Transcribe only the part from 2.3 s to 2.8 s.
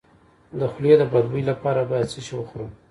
وخورم؟